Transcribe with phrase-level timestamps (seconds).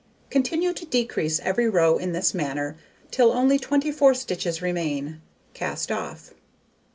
[0.31, 2.75] Continue to decrease every row in this manner
[3.11, 5.21] till only 24 stitches remain;
[5.53, 6.33] cast off.